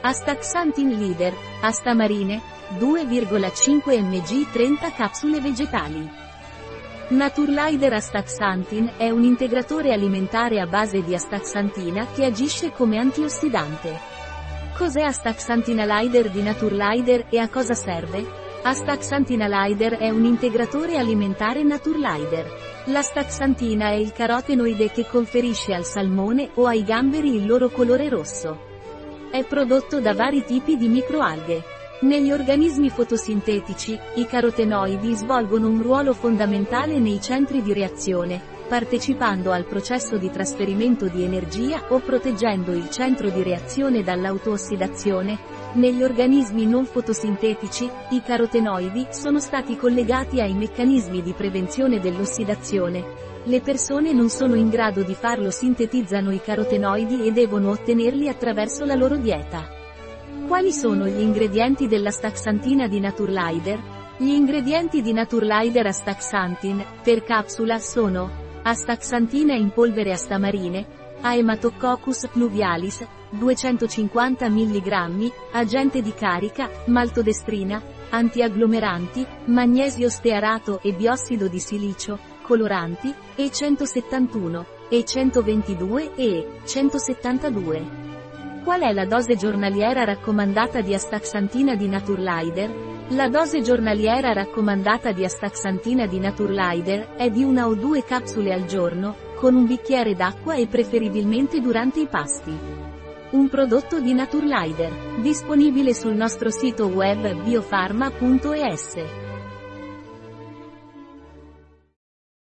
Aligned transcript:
Astaxanthin 0.00 0.96
Leader, 0.96 1.34
Astamarine, 1.60 2.40
2,5 2.78 4.00
mg 4.00 4.50
30 4.52 4.92
capsule 4.92 5.40
vegetali. 5.40 6.08
Naturlider 7.08 7.94
Astaxanthin 7.94 8.92
è 8.96 9.10
un 9.10 9.24
integratore 9.24 9.92
alimentare 9.92 10.60
a 10.60 10.66
base 10.66 11.02
di 11.02 11.14
astaxantina 11.14 12.06
che 12.14 12.24
agisce 12.24 12.70
come 12.70 12.98
antiossidante. 12.98 13.98
Cos'è 14.76 15.02
Astaxantina 15.02 15.84
Lider 15.84 16.30
di 16.30 16.42
Naturlider 16.42 17.26
e 17.28 17.38
a 17.38 17.48
cosa 17.48 17.74
serve? 17.74 18.24
Astaxantina 18.62 19.46
Lider 19.48 19.96
è 19.96 20.10
un 20.10 20.24
integratore 20.24 20.96
alimentare 20.96 21.64
Naturlider. 21.64 22.46
L'astaxantina 22.84 23.88
è 23.88 23.94
il 23.94 24.12
carotenoide 24.12 24.92
che 24.92 25.06
conferisce 25.06 25.74
al 25.74 25.84
salmone 25.84 26.50
o 26.54 26.66
ai 26.66 26.84
gamberi 26.84 27.34
il 27.34 27.46
loro 27.46 27.68
colore 27.68 28.08
rosso. 28.08 28.67
È 29.30 29.44
prodotto 29.44 30.00
da 30.00 30.14
vari 30.14 30.42
tipi 30.42 30.78
di 30.78 30.88
microalghe. 30.88 31.62
Negli 32.00 32.32
organismi 32.32 32.88
fotosintetici, 32.88 33.98
i 34.14 34.26
carotenoidi 34.26 35.14
svolgono 35.14 35.68
un 35.68 35.82
ruolo 35.82 36.14
fondamentale 36.14 36.98
nei 36.98 37.20
centri 37.20 37.60
di 37.60 37.74
reazione, 37.74 38.56
partecipando 38.68 39.50
al 39.50 39.64
processo 39.64 40.18
di 40.18 40.30
trasferimento 40.30 41.08
di 41.08 41.24
energia 41.24 41.86
o 41.88 41.98
proteggendo 42.00 42.72
il 42.72 42.90
centro 42.90 43.30
di 43.30 43.42
reazione 43.42 44.02
dall'autossidazione. 44.02 45.38
Negli 45.72 46.02
organismi 46.02 46.66
non 46.66 46.84
fotosintetici, 46.84 47.90
i 48.10 48.22
carotenoidi 48.22 49.08
sono 49.10 49.40
stati 49.40 49.76
collegati 49.76 50.40
ai 50.40 50.54
meccanismi 50.54 51.22
di 51.22 51.32
prevenzione 51.32 51.98
dell'ossidazione, 51.98 53.26
le 53.48 53.62
persone 53.62 54.12
non 54.12 54.28
sono 54.28 54.56
in 54.56 54.68
grado 54.68 55.02
di 55.02 55.14
farlo 55.14 55.50
sintetizzano 55.50 56.32
i 56.32 56.40
carotenoidi 56.40 57.26
e 57.26 57.32
devono 57.32 57.70
ottenerli 57.70 58.28
attraverso 58.28 58.84
la 58.84 58.94
loro 58.94 59.16
dieta. 59.16 59.66
Quali 60.46 60.70
sono 60.70 61.06
gli 61.06 61.20
ingredienti 61.20 61.86
dell'astaxantina 61.86 62.88
di 62.88 63.00
Naturlider? 63.00 63.80
Gli 64.18 64.32
ingredienti 64.32 65.00
di 65.00 65.14
Naturlider 65.14 65.86
Astaxanthin, 65.86 66.84
per 67.02 67.22
capsula, 67.22 67.78
sono 67.78 68.47
Astaxantina 68.68 69.54
in 69.54 69.70
polvere 69.70 70.12
astamarine, 70.12 70.86
Aematococcus 71.22 72.28
pluvialis, 72.28 73.02
250 73.30 74.46
mg, 74.46 75.32
agente 75.52 76.02
di 76.02 76.12
carica, 76.12 76.68
maltodestrina, 76.84 77.82
antiagglomeranti, 78.10 79.26
magnesio 79.46 80.10
stearato 80.10 80.80
e 80.82 80.92
biossido 80.92 81.48
di 81.48 81.60
silicio, 81.60 82.18
coloranti, 82.42 83.10
E171, 83.38 84.64
E122 84.90 86.10
e 86.14 86.60
E172. 86.62 88.07
Qual 88.68 88.82
è 88.82 88.92
la 88.92 89.06
dose 89.06 89.34
giornaliera 89.34 90.04
raccomandata 90.04 90.82
di 90.82 90.92
astaxantina 90.92 91.74
di 91.74 91.88
Naturlider? 91.88 93.06
La 93.12 93.30
dose 93.30 93.62
giornaliera 93.62 94.34
raccomandata 94.34 95.10
di 95.12 95.24
astaxantina 95.24 96.04
di 96.04 96.18
Naturlider 96.18 97.14
è 97.16 97.30
di 97.30 97.42
una 97.42 97.66
o 97.66 97.74
due 97.74 98.04
capsule 98.04 98.52
al 98.52 98.66
giorno, 98.66 99.16
con 99.36 99.54
un 99.54 99.64
bicchiere 99.64 100.14
d'acqua 100.14 100.54
e 100.56 100.66
preferibilmente 100.66 101.62
durante 101.62 102.00
i 102.00 102.08
pasti. 102.08 102.54
Un 103.30 103.48
prodotto 103.48 104.00
di 104.00 104.12
Naturlider, 104.12 105.22
disponibile 105.22 105.94
sul 105.94 106.14
nostro 106.14 106.50
sito 106.50 106.88
web 106.88 107.42
biofarma.es. 107.44 109.27